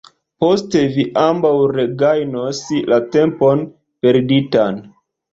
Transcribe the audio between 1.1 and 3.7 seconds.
ambaŭ regajnos la tempon